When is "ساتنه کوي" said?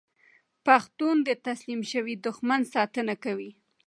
2.73-3.51